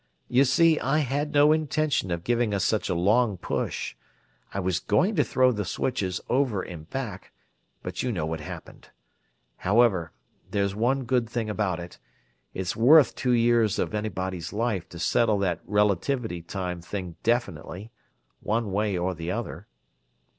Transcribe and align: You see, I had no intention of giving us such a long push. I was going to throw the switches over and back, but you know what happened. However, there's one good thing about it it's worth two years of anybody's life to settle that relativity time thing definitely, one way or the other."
You 0.29 0.45
see, 0.45 0.79
I 0.79 0.97
had 0.97 1.31
no 1.31 1.51
intention 1.51 2.09
of 2.09 2.23
giving 2.23 2.55
us 2.55 2.65
such 2.65 2.89
a 2.89 2.95
long 2.95 3.37
push. 3.37 3.95
I 4.51 4.59
was 4.59 4.79
going 4.79 5.15
to 5.15 5.23
throw 5.23 5.51
the 5.51 5.63
switches 5.63 6.19
over 6.27 6.63
and 6.63 6.89
back, 6.89 7.31
but 7.83 8.01
you 8.01 8.11
know 8.11 8.25
what 8.25 8.39
happened. 8.39 8.89
However, 9.57 10.11
there's 10.49 10.73
one 10.73 11.03
good 11.03 11.29
thing 11.29 11.51
about 11.51 11.79
it 11.79 11.99
it's 12.51 12.75
worth 12.75 13.13
two 13.13 13.33
years 13.33 13.77
of 13.77 13.93
anybody's 13.93 14.51
life 14.51 14.89
to 14.89 14.97
settle 14.97 15.37
that 15.37 15.61
relativity 15.65 16.41
time 16.41 16.81
thing 16.81 17.17
definitely, 17.21 17.91
one 18.39 18.71
way 18.71 18.97
or 18.97 19.13
the 19.13 19.29
other." 19.29 19.67